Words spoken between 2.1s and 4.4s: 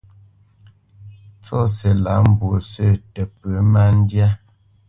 mbwǒ sǝ̂ paʼ tǝ pǝ má ndyá.